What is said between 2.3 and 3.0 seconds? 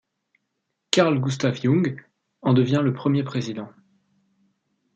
en devient le